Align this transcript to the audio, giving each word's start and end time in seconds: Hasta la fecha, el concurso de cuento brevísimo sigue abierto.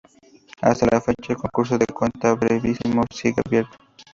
Hasta 0.63 0.87
la 0.87 0.99
fecha, 0.99 1.33
el 1.33 1.37
concurso 1.37 1.77
de 1.77 1.85
cuento 1.85 2.35
brevísimo 2.35 3.03
sigue 3.13 3.35
abierto. 3.45 3.77